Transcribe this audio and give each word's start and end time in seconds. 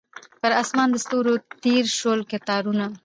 پر 0.41 0.51
اسمان 0.61 0.87
د 0.91 0.95
ستورو 1.05 1.33
تیر 1.63 1.85
شول 1.99 2.19
کتارونه 2.31 2.85